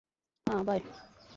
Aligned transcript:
হ্যাঁ, 0.47 0.63
বাই! 0.63 0.79